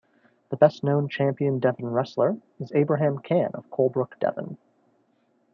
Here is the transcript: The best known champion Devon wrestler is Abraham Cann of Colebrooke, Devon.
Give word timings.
The 0.49 0.57
best 0.57 0.83
known 0.83 1.09
champion 1.09 1.59
Devon 1.59 1.85
wrestler 1.85 2.39
is 2.59 2.71
Abraham 2.73 3.19
Cann 3.19 3.51
of 3.53 3.69
Colebrooke, 3.69 4.17
Devon. 4.19 4.57